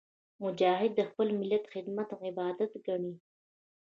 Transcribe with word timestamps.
مجاهد 0.43 0.91
د 0.95 1.01
خپل 1.09 1.27
ملت 1.39 1.63
خدمت 1.73 2.09
عبادت 2.25 2.71
ګڼي. 2.85 3.13